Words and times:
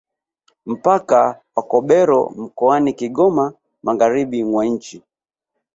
Mpaka 0.65 1.39
wa 1.55 1.63
Kobero 1.63 2.29
mkoani 2.29 2.93
Kigoma 2.93 3.53
Magharibi 3.83 4.43
mwa 4.43 4.65
nchi 4.65 5.03